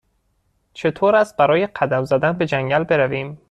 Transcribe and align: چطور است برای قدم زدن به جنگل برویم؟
چطور 0.73 1.15
است 1.15 1.37
برای 1.37 1.67
قدم 1.67 2.03
زدن 2.03 2.31
به 2.31 2.45
جنگل 2.45 2.83
برویم؟ 2.83 3.39